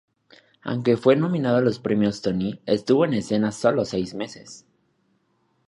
[0.63, 4.65] Aunque fue nominado a los Premios Tony, estuvo en escena solo seis meses.